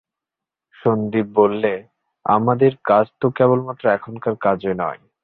[0.77, 1.73] সন্দীপ বললে,
[2.25, 4.99] আমাদের কাজ তো কেবলমাত্র এখনকার কাজই নয়।